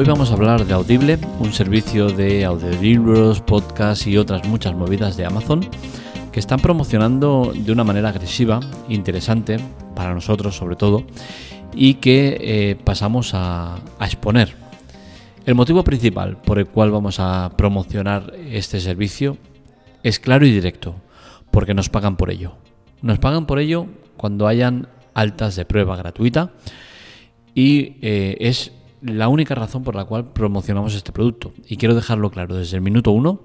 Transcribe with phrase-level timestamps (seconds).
[0.00, 5.18] Hoy vamos a hablar de Audible, un servicio de audiolibros, podcasts y otras muchas movidas
[5.18, 5.60] de Amazon
[6.32, 9.58] que están promocionando de una manera agresiva, interesante,
[9.94, 11.04] para nosotros sobre todo,
[11.74, 14.54] y que eh, pasamos a, exponer.
[15.44, 19.36] El motivo principal por el cual vamos a promocionar este servicio
[20.02, 20.94] es claro y directo,
[21.50, 22.54] porque nos pagan por ello.
[23.02, 23.84] Nos pagan por ello
[24.16, 26.52] cuando hayan altas de prueba gratuita
[27.54, 31.52] y eh, es la única razón por la cual promocionamos este producto.
[31.68, 33.40] Y quiero dejarlo claro desde el minuto uno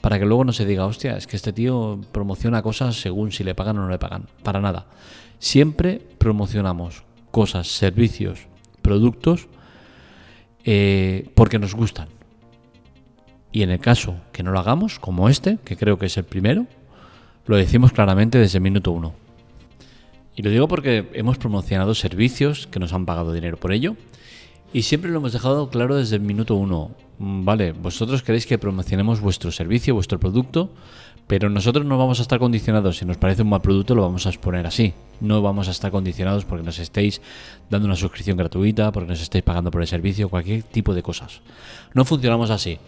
[0.00, 3.44] para que luego no se diga, hostia, es que este tío promociona cosas según si
[3.44, 4.26] le pagan o no le pagan.
[4.42, 4.86] Para nada.
[5.38, 8.46] Siempre promocionamos cosas, servicios,
[8.82, 9.48] productos
[10.64, 12.08] eh, porque nos gustan.
[13.52, 16.24] Y en el caso que no lo hagamos, como este, que creo que es el
[16.24, 16.66] primero,
[17.46, 19.14] lo decimos claramente desde el minuto uno.
[20.36, 23.96] Y lo digo porque hemos promocionado servicios que nos han pagado dinero por ello.
[24.72, 26.90] Y siempre lo hemos dejado claro desde el minuto uno.
[27.18, 30.70] Mm, vale, vosotros queréis que promocionemos vuestro servicio, vuestro producto,
[31.26, 32.98] pero nosotros no vamos a estar condicionados.
[32.98, 34.92] Si nos parece un mal producto, lo vamos a exponer así.
[35.20, 37.20] No vamos a estar condicionados porque nos estéis
[37.70, 41.40] dando una suscripción gratuita, porque nos estéis pagando por el servicio, cualquier tipo de cosas.
[41.94, 42.78] No funcionamos así.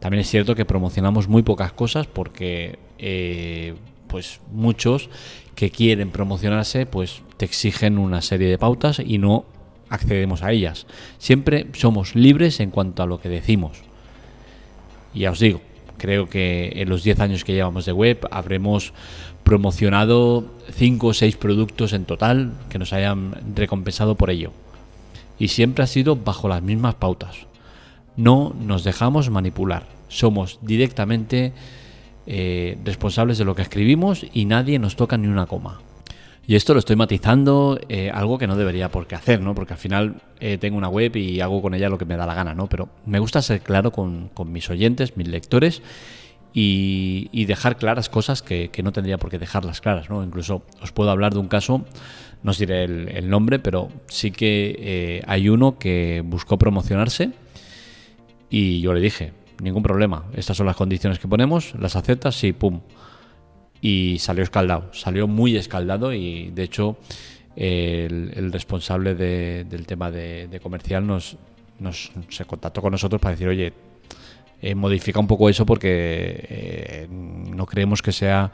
[0.00, 3.74] También es cierto que promocionamos muy pocas cosas porque eh,
[4.08, 5.10] pues muchos
[5.54, 9.44] que quieren promocionarse, pues te exigen una serie de pautas y no
[9.90, 10.86] accedemos a ellas.
[11.18, 13.82] Siempre somos libres en cuanto a lo que decimos.
[15.12, 15.60] Ya os digo,
[15.98, 18.94] creo que en los 10 años que llevamos de web habremos
[19.44, 24.52] promocionado 5 o 6 productos en total que nos hayan recompensado por ello.
[25.38, 27.46] Y siempre ha sido bajo las mismas pautas.
[28.16, 29.86] No nos dejamos manipular.
[30.08, 31.52] Somos directamente
[32.26, 35.80] eh, responsables de lo que escribimos y nadie nos toca ni una coma.
[36.46, 39.54] Y esto lo estoy matizando, eh, algo que no debería por qué hacer, ¿no?
[39.54, 42.26] Porque al final eh, tengo una web y hago con ella lo que me da
[42.26, 42.66] la gana, ¿no?
[42.68, 45.82] Pero me gusta ser claro con, mis oyentes, mis lectores,
[46.52, 50.24] y, dejar claras cosas que, no tendría por qué dejarlas claras, ¿no?
[50.24, 51.84] Incluso os puedo hablar de un caso,
[52.42, 57.30] no os diré el, nombre, pero sí que hay uno que buscó promocionarse
[58.50, 59.32] y yo le dije,
[59.62, 60.24] ningún problema.
[60.34, 62.80] Estas son las condiciones que ponemos, las aceptas, sí, pum.
[63.80, 66.98] Y salió escaldado, salió muy escaldado y de hecho
[67.56, 71.36] el, responsable del tema de, comercial nos,
[71.78, 73.72] nos, se contactó con nosotros para decir, oye,
[74.62, 75.88] eh, modifica un poco eso porque
[76.48, 78.52] eh, no creemos que sea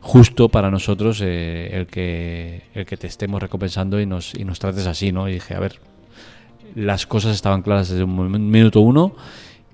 [0.00, 4.58] justo para nosotros eh, el, que, el que te estemos recompensando y nos, y nos
[4.58, 5.28] trates así, ¿no?
[5.28, 5.80] Y dije, a ver,
[6.74, 9.16] las cosas estaban claras desde un minuto uno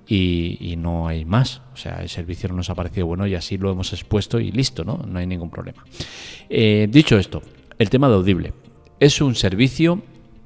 [0.06, 1.62] y, no hay más.
[1.72, 4.50] O sea, el servicio no nos ha parecido bueno y así lo hemos expuesto y
[4.50, 4.98] listo, ¿no?
[5.06, 5.84] No hay ningún problema.
[6.48, 7.42] Eh, dicho esto,
[7.78, 8.52] el tema de Audible.
[9.00, 10.02] Es un servicio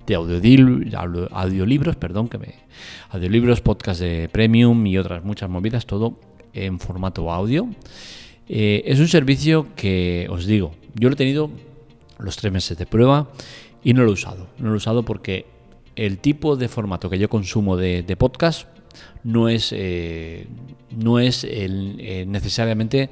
[0.07, 2.55] de audiolibros, perdón, que me,
[3.11, 6.19] audiolibros, podcast de premium y otras muchas movidas, todo
[6.55, 7.69] en formato audio.
[8.49, 11.51] Eh, es un servicio que os digo, yo lo he tenido
[12.19, 13.31] los tres meses de prueba
[13.85, 14.49] y no lo he usado.
[14.59, 15.45] No lo he usado porque
[15.95, 18.67] el tipo de formato que yo consumo de podcast
[19.25, 20.47] no es, eh,
[20.97, 23.10] no es eh, necesariamente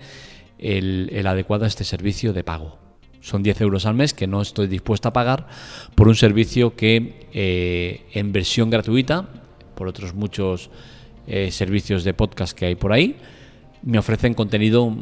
[0.59, 2.79] el, adecuado a este servicio de pago.
[3.21, 5.49] Son 10 euros al mes que no estoy dispuesto a pagar
[5.95, 9.29] por un servicio que eh, en versión gratuita,
[9.75, 10.71] por otros muchos
[11.51, 13.17] servicios de podcast que hay por ahí,
[13.83, 14.97] me ofrecen contenido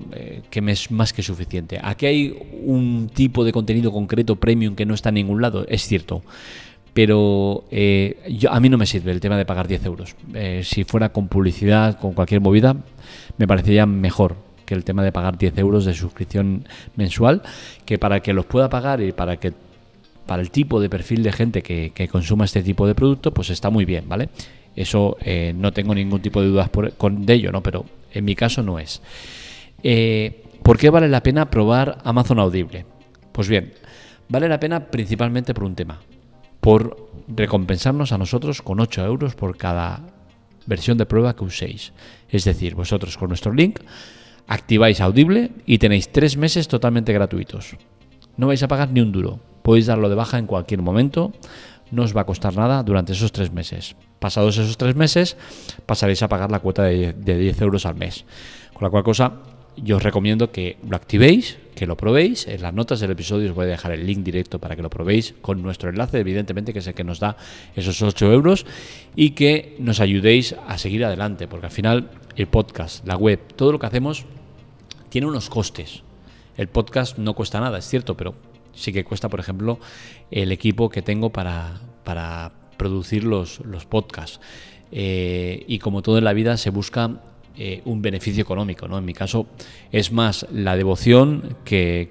[0.48, 1.78] que me es más que suficiente.
[1.82, 5.82] Aquí hay un tipo de contenido concreto premium que no está en ningún lado, es
[5.86, 6.22] cierto
[6.94, 10.14] pero eh, a mí no me sirve el tema de pagar 10 euros.
[10.32, 12.76] Eh, si fuera con publicidad, con cualquier movida,
[13.36, 17.42] me parecería mejor que el tema de pagar 10 euros de suscripción mensual,
[17.84, 19.52] que para que los pueda pagar y para que
[20.24, 23.68] para el tipo de perfil de gente que, consuma este tipo de producto, pues está
[23.68, 24.30] muy bien, ¿vale?
[24.74, 27.62] Eso eh, no tengo ningún tipo de dudas con, de ello, ¿no?
[27.62, 29.02] Pero en mi caso no es.
[30.62, 32.86] ¿Por qué vale la pena probar Amazon Audible?
[33.32, 33.74] Pues bien,
[34.28, 36.00] vale la pena principalmente por un tema
[36.64, 40.00] por recompensarnos a nosotros con 8 euros por cada
[40.64, 41.92] versión de prueba que uséis.
[42.30, 43.80] Es decir, vosotros con nuestro link
[44.48, 47.76] activáis Audible y tenéis 3 meses totalmente gratuitos.
[48.38, 49.40] No vais a pagar ni un duro.
[49.60, 51.34] Podéis darlo de baja en cualquier momento.
[51.90, 53.94] No os va a costar nada durante esos 3 meses.
[54.18, 55.36] Pasados esos 3 meses
[55.84, 58.24] pasaréis a pagar la cuota de, de 10 euros al mes.
[58.72, 62.46] Con la cual cosa yo os recomiendo que lo activéis, que lo probéis.
[62.46, 64.90] En las notas del episodio os voy a dejar el link directo para que lo
[64.90, 67.36] probéis con nuestro enlace, evidentemente, que es el que nos da
[67.74, 68.66] esos 8 euros
[69.16, 73.72] y que nos ayudéis a seguir adelante, porque al final el podcast, la web, todo
[73.72, 74.24] lo que hacemos
[75.08, 76.02] tiene unos costes.
[76.56, 78.34] El podcast no cuesta nada, es cierto, pero
[78.72, 79.78] sí que cuesta, por ejemplo,
[80.30, 84.40] el equipo que tengo para, para producir los, los podcasts.
[84.92, 87.20] eh, y como todo en la vida se busca
[87.56, 88.88] eh, un beneficio económico.
[88.88, 88.98] ¿no?
[88.98, 89.46] En mi caso
[89.92, 92.10] es más la devoción que,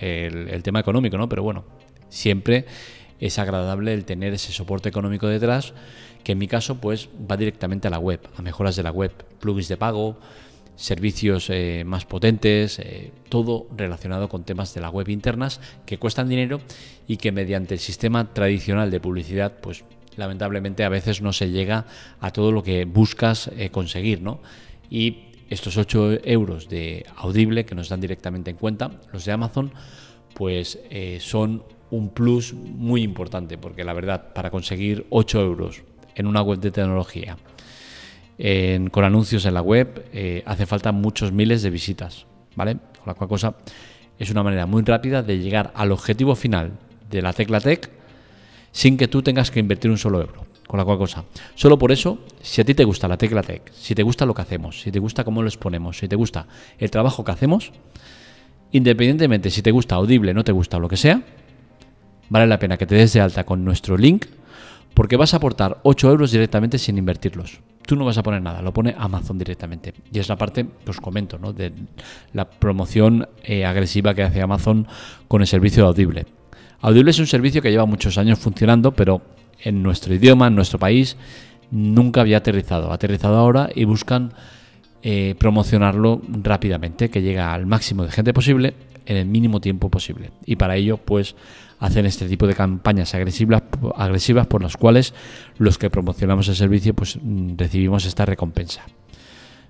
[0.00, 1.28] el, tema económico, ¿no?
[1.28, 1.64] pero bueno,
[2.08, 2.66] siempre
[3.18, 5.74] es agradable el tener ese soporte económico detrás,
[6.22, 9.12] que en mi caso pues va directamente a la web, a mejoras de la web,
[9.40, 10.16] plugins de pago,
[10.76, 16.28] servicios eh, más potentes, eh, todo relacionado con temas de la web internas que cuestan
[16.28, 16.60] dinero
[17.06, 19.84] y que mediante el sistema tradicional de publicidad, pues
[20.16, 21.86] lamentablemente a veces no se llega
[22.20, 24.40] a todo lo que buscas eh, conseguir, ¿no?
[24.90, 29.72] Y estos 8 euros de audible que nos dan directamente en cuenta, los de Amazon,
[30.34, 30.78] pues
[31.20, 35.82] son un plus muy importante, porque la verdad, para conseguir 8 euros
[36.14, 37.36] en una web de tecnología,
[38.90, 42.26] con anuncios en la web, eh, hace falta muchos miles de visitas,
[42.56, 42.74] ¿vale?
[42.74, 43.54] Con la cual cosa
[44.18, 46.72] es una manera muy rápida de llegar al objetivo final
[47.10, 47.90] de la tecla tech
[48.72, 50.46] sin que tú tengas que invertir un solo euro.
[50.66, 51.24] Con la cual cosa.
[51.54, 54.32] Solo por eso, si a ti te gusta la tecla tech, si te gusta lo
[54.32, 56.46] que hacemos, si te gusta cómo lo exponemos, si te gusta
[56.78, 57.72] el trabajo que hacemos,
[58.70, 61.22] independientemente si te gusta audible, no te gusta o lo que sea,
[62.30, 64.24] vale la pena que te des de alta con nuestro link
[64.94, 67.60] porque vas a aportar 8 euros directamente sin invertirlos.
[67.86, 69.92] Tú no vas a poner nada, lo pone Amazon directamente.
[70.12, 71.52] Y es la parte que os comento, ¿no?
[71.52, 71.72] De
[72.32, 74.86] la promoción eh, agresiva que hace Amazon
[75.28, 76.26] con el servicio de Audible.
[76.82, 79.22] Audible es un servicio que lleva muchos años funcionando, pero
[79.60, 81.16] en nuestro idioma, en nuestro país,
[81.70, 82.90] nunca había aterrizado.
[82.90, 84.32] Ha aterrizado ahora y buscan
[85.04, 88.74] eh, promocionarlo rápidamente, que llegue al máximo de gente posible
[89.06, 90.32] en el mínimo tiempo posible.
[90.44, 91.36] Y para ello, pues,
[91.78, 93.62] hacen este tipo de campañas agresivas,
[93.94, 95.14] agresivas por las cuales
[95.58, 97.16] los que promocionamos el servicio, pues,
[97.56, 98.82] recibimos esta recompensa.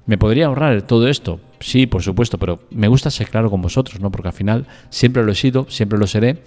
[0.07, 1.41] ¿Me podría ahorrar todo esto?
[1.61, 4.11] Sí, por supuesto, pero me gusta ser claro con vosotros, ¿no?
[4.11, 6.43] Porque al final siempre lo he sido, siempre lo seré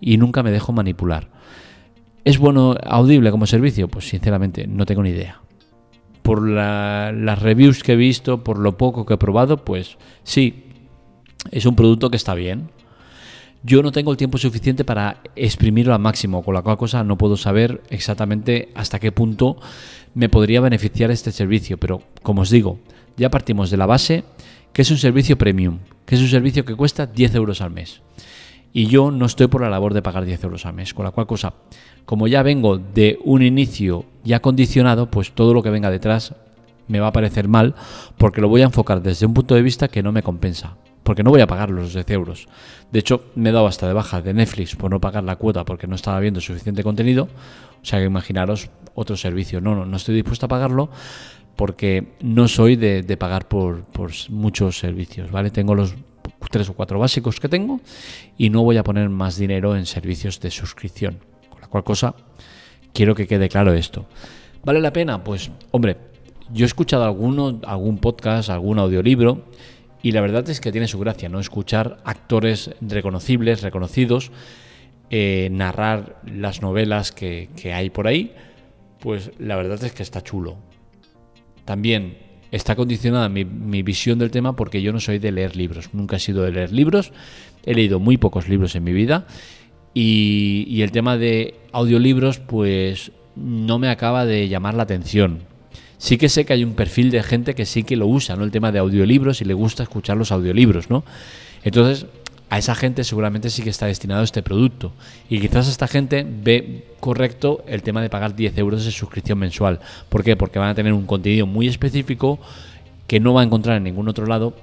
[0.00, 1.30] y nunca me dejo manipular.
[2.24, 3.88] ¿Es bueno audible como servicio?
[3.88, 5.40] Pues sinceramente no tengo ni idea.
[6.22, 10.64] Por las reviews que he visto, por lo poco que he probado, pues sí,
[11.52, 12.70] es un producto que está bien.
[13.62, 17.16] Yo no tengo el tiempo suficiente para exprimirlo al máximo, con la cual cosa no
[17.16, 19.56] puedo saber exactamente hasta qué punto
[20.14, 22.80] me podría beneficiar este servicio, pero como os digo,
[23.16, 24.24] ya partimos de la base
[24.72, 28.02] que es un servicio premium, que es un servicio que cuesta 10 euros al mes.
[28.76, 31.10] Y yo no estoy por la labor de pagar 10 euros al mes, con la
[31.10, 31.54] cual cosa,
[32.04, 36.34] como ya vengo de un inicio ya condicionado, pues todo lo que venga detrás
[36.86, 37.74] me va a parecer mal,
[38.18, 41.22] porque lo voy a enfocar desde un punto de vista que no me compensa porque
[41.22, 42.48] no voy a pagar los 10 euros.
[42.92, 45.64] De hecho, me he dado hasta de baja de Netflix por no pagar la cuota
[45.64, 47.28] porque no estaba viendo suficiente contenido.
[47.80, 49.60] O sea que imaginaros otro servicio.
[49.60, 50.90] No, no, no estoy dispuesto a pagarlo
[51.56, 53.84] porque no soy de, pagar por,
[54.28, 55.50] muchos servicios, ¿vale?
[55.50, 55.94] Tengo los
[56.50, 57.80] tres o cuatro básicos que tengo
[58.38, 61.18] y no voy a poner más dinero en servicios de suscripción.
[61.50, 62.14] Con la cual cosa,
[62.92, 64.06] quiero que quede claro esto.
[64.64, 65.22] ¿Vale la pena?
[65.22, 65.96] Pues, hombre,
[66.52, 69.44] yo he escuchado alguno, algún podcast, algún audiolibro
[70.02, 71.40] y la verdad es que tiene su gracia, ¿no?
[71.40, 74.30] Escuchar actores reconocibles, reconocidos,
[75.10, 78.34] eh, narrar las novelas que, hay por ahí,
[79.00, 80.56] pues la verdad es que está chulo.
[81.64, 82.18] También
[82.50, 83.44] está condicionada mi,
[83.82, 86.72] visión del tema porque yo no soy de leer libros, nunca he sido de leer
[86.72, 87.12] libros,
[87.64, 89.26] he leído muy pocos libros en mi vida
[89.94, 95.40] y, y el tema de audiolibros pues no me acaba de llamar la atención
[95.98, 98.44] sí que sé que hay un perfil de gente que sí que lo usa, ¿no?
[98.44, 101.04] El tema de audiolibros y le gusta escuchar los audiolibros, ¿no?
[101.64, 102.06] Entonces,
[102.48, 104.92] a esa gente seguramente sí que está destinado este producto.
[105.28, 109.80] Y quizás esta gente ve correcto el tema de pagar 10 euros de suscripción mensual.
[110.08, 110.36] ¿Por qué?
[110.36, 112.38] Porque van a tener un contenido muy específico
[113.06, 114.54] que no va a encontrar en ningún otro lado.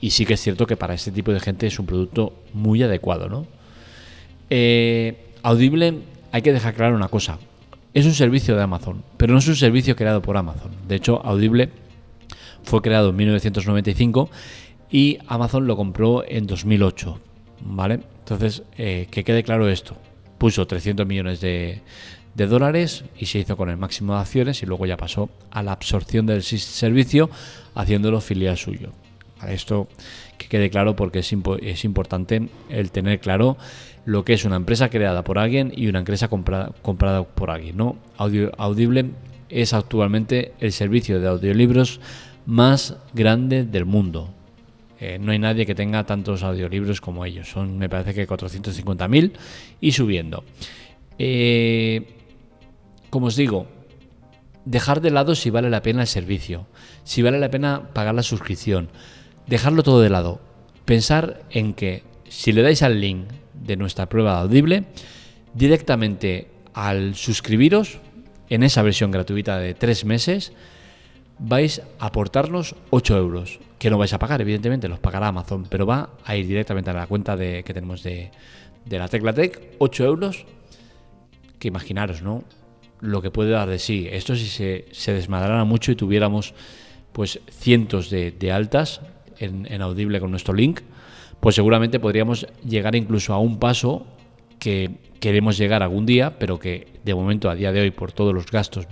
[0.00, 2.82] Y sí que es cierto que para este tipo de gente es un producto muy
[2.82, 3.46] adecuado, ¿no?
[4.50, 6.00] Eh, Audible,
[6.32, 7.38] hay que dejar claro una cosa
[7.96, 10.70] es un servicio de Amazon, pero no es un servicio creado por Amazon.
[10.86, 11.70] De hecho, Audible
[12.62, 14.28] fue creado en 1995
[14.90, 17.20] y Amazon lo compró en 2008.
[17.62, 18.00] ¿Vale?
[18.18, 19.96] Entonces, eh, que quede claro esto.
[20.38, 21.82] Puso 300 millones de,
[22.34, 25.72] dólares y se hizo con el máximo de acciones y luego ya pasó a la
[25.72, 27.30] absorción del servicio
[27.74, 28.90] haciéndolo filial suyo.
[29.48, 29.88] esto
[30.36, 33.56] que quede claro porque es, importante el tener claro
[34.04, 37.78] lo que es una empresa creada por alguien y una empresa comprada, por alguien.
[37.78, 37.96] ¿no?
[38.18, 39.06] Audible
[39.48, 42.00] es actualmente el servicio de audiolibros
[42.44, 44.35] más grande del mundo.
[44.98, 47.50] Eh, no hay nadie que tenga tantos audiolibros como ellos.
[47.50, 49.32] Son, me parece que 450.000
[49.80, 50.44] y subiendo.
[51.18, 52.14] Eh,
[53.10, 53.66] como os digo,
[54.64, 56.66] dejar de lado si vale la pena el servicio,
[57.04, 58.88] si vale la pena pagar la suscripción,
[59.46, 60.40] dejarlo todo de lado.
[60.84, 64.84] Pensar en que si le dais al link de nuestra prueba audible,
[65.54, 67.98] directamente al suscribiros
[68.48, 70.52] en esa versión gratuita de tres meses,
[71.38, 75.86] vais a aportarnos 8 euros, que no vais a pagar, evidentemente, los pagará Amazon, pero
[75.86, 78.30] va a ir directamente a la cuenta de, que tenemos de,
[78.84, 80.46] de la Teclatec, 8 euros,
[81.58, 82.44] que imaginaros, ¿no?
[83.00, 84.08] Lo que puede dar de sí.
[84.10, 86.54] Esto si se, se desmadrara mucho y tuviéramos
[87.12, 89.00] pues cientos de, altas
[89.38, 90.80] en, en Audible con nuestro link,
[91.40, 94.06] pues seguramente podríamos llegar incluso a un paso
[94.58, 98.34] que queremos llegar algún día, pero que de momento a día de hoy por todos
[98.34, 98.86] los gastos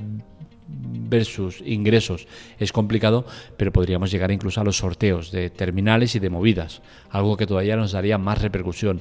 [1.15, 2.27] versus ingresos
[2.59, 3.25] es complicado,
[3.57, 7.77] pero podríamos llegar incluso a los sorteos de terminales y de movidas, algo que todavía
[7.77, 9.01] nos daría más repercusión.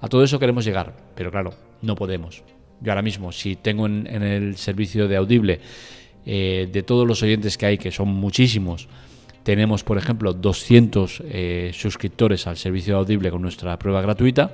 [0.00, 2.42] A todo eso queremos llegar, pero claro, no podemos.
[2.82, 5.60] Yo ahora mismo, si tengo en, el servicio de Audible,
[6.26, 8.88] eh, de todos los oyentes que hay, que son muchísimos,
[9.42, 14.52] tenemos, por ejemplo, 200 eh, suscriptores al servicio de Audible con nuestra prueba gratuita,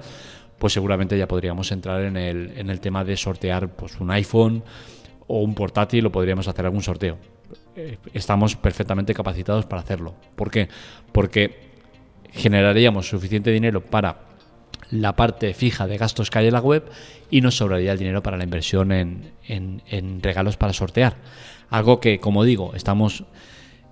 [0.59, 4.63] pues seguramente ya podríamos entrar en el, en el tema de sortear pues, un iPhone,
[5.31, 7.17] o un portátil o podríamos hacer algún sorteo.
[7.77, 10.15] Eh, estamos perfectamente capacitados para hacerlo.
[10.35, 10.69] ¿Por qué?
[11.13, 11.71] Porque
[12.33, 14.27] generaríamos suficiente dinero para
[14.91, 16.83] la parte fija de gastos que hay en la web
[17.31, 21.15] y nos sobraría el dinero para la inversión en, regalos para sortear.
[21.71, 23.23] Algo que, como digo, estamos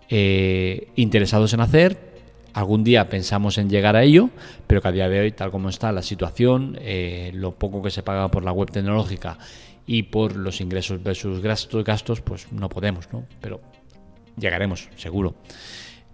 [0.09, 2.09] eh, interesados en hacer.
[2.52, 4.30] Algún día pensamos en llegar a ello,
[4.66, 7.90] pero que a día de hoy, tal como está la situación, eh, lo poco que
[7.90, 9.38] se paga por la web tecnológica
[9.88, 13.25] y por los ingresos versus gastos, gastos pues no podemos, ¿no?
[13.40, 13.62] Pero
[14.38, 15.35] llegaremos, seguro.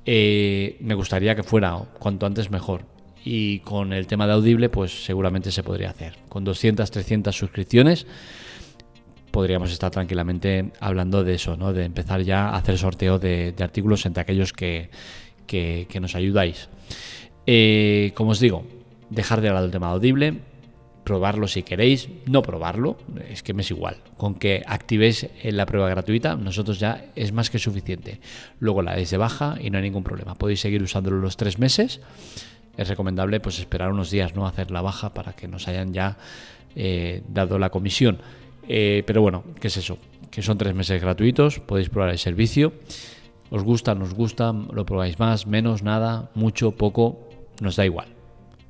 [0.06, 2.82] Eh, me gustaría que fuera cuanto antes mejor.
[3.24, 6.14] Y con el tema de Audible, pues seguramente se podría hacer.
[6.28, 8.06] Con 200, 300 suscripciones,
[9.32, 11.72] podríamos estar tranquilamente hablando de eso, ¿no?
[11.72, 14.88] De empezar ya a hacer sorteo de, artículos entre aquellos que,
[15.48, 16.68] que, nos ayudáis.
[17.44, 18.64] Eh, como os digo,
[19.10, 20.53] dejar de lado el tema Audible,
[21.04, 22.96] probarlo si queréis, no probarlo,
[23.30, 23.98] es que me es igual.
[24.16, 28.20] Con que activéis la prueba gratuita, nosotros ya es más que suficiente.
[28.58, 30.34] Luego la dais de baja y no hay ningún problema.
[30.34, 32.00] Podéis seguir usándolo los tres meses.
[32.76, 34.46] Es recomendable pues esperar unos días, ¿no?
[34.46, 36.16] Hacer la baja para que nos hayan ya
[36.74, 38.18] eh, dado la comisión.
[38.66, 39.98] Eh, pero bueno, ¿qué es eso?
[40.30, 42.72] Que son tres meses gratuitos, podéis probar el servicio.
[43.50, 47.28] Os gusta, nos gusta, lo probáis más, menos, nada, mucho, poco,
[47.60, 48.08] nos da igual.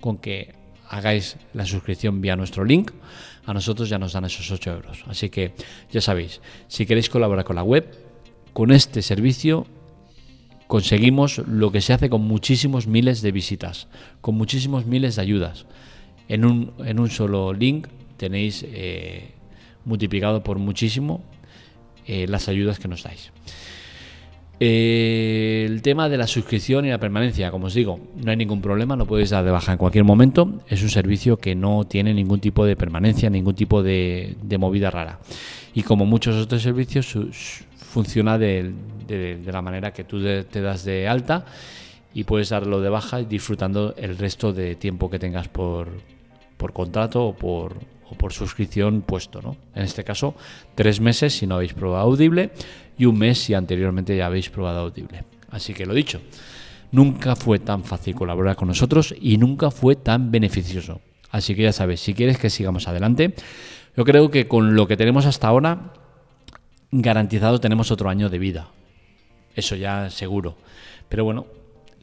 [0.00, 0.63] Con que
[0.94, 2.92] hagáis la suscripción vía nuestro link,
[3.46, 5.04] a nosotros ya nos dan esos 8 euros.
[5.08, 5.52] Así que
[5.90, 7.84] ya sabéis, si queréis colaborar con la web,
[8.52, 9.66] con este servicio
[10.68, 13.88] conseguimos lo que se hace con muchísimos miles de visitas,
[14.20, 15.66] con muchísimos miles de ayudas.
[16.28, 19.32] En un, en un solo link tenéis eh,
[19.84, 21.22] multiplicado por muchísimo
[22.06, 23.32] eh, las ayudas que nos dais.
[24.60, 28.60] Eh, el tema de la suscripción y la permanencia, como os digo, no hay ningún
[28.60, 30.60] problema, lo podéis dar de baja en cualquier momento.
[30.68, 35.18] Es un servicio que no tiene ningún tipo de permanencia, ningún tipo de, movida rara.
[35.74, 37.16] Y como muchos otros servicios,
[37.76, 38.72] funciona de,
[39.44, 41.44] la manera que tú te das de alta
[42.14, 45.88] y puedes darlo de baja disfrutando el resto de tiempo que tengas por,
[46.72, 47.74] contrato o por,
[48.30, 49.56] suscripción puesto.
[49.74, 50.34] En este caso,
[50.74, 52.52] tres meses si no habéis probado Audible
[52.96, 55.24] y un mes si anteriormente ya habéis probado Audible.
[55.50, 56.20] Así que lo dicho,
[56.92, 61.00] nunca fue tan fácil colaborar con nosotros y nunca fue tan beneficioso.
[61.30, 63.34] Así que ya sabes, si quieres que sigamos adelante,
[63.96, 65.92] yo creo que con lo que tenemos hasta ahora,
[66.90, 68.68] garantizado tenemos otro año de vida.
[69.54, 70.56] Eso ya seguro.
[71.08, 71.46] Pero bueno,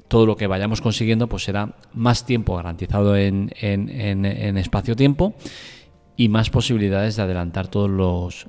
[0.07, 5.35] todo lo que vayamos consiguiendo pues será más tiempo garantizado en, en espacio-tiempo
[6.17, 8.47] y más posibilidades de adelantar todos los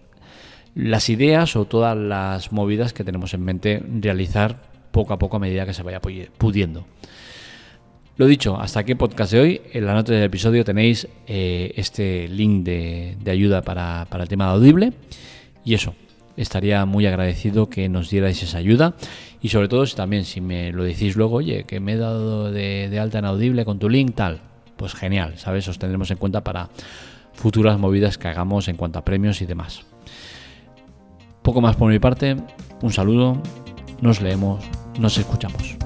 [0.74, 4.56] las ideas o todas las movidas que tenemos en mente realizar
[4.90, 6.86] poco a poco a medida que se vaya pudiendo.
[8.16, 9.60] Lo dicho, hasta aquí el podcast de hoy.
[9.72, 14.50] En la nota del episodio tenéis eh, este link de, ayuda para, el tema de
[14.52, 14.92] audible.
[15.64, 15.94] Y eso,
[16.36, 18.94] estaría muy agradecido que nos dierais esa ayuda.
[19.40, 22.52] Y sobre todo, si también si me lo decís luego, oye, que me he dado
[22.52, 24.40] de, de alta en audible con tu link, tal.
[24.76, 25.66] Pues genial, ¿sabes?
[25.68, 26.68] Os tendremos en cuenta para
[27.32, 29.86] futuras movidas que hagamos en cuanto a premios y demás.
[31.42, 32.36] Poco más por mi parte,
[32.82, 33.36] un saludo,
[34.00, 34.64] nos leemos,
[34.98, 35.76] nos escuchamos.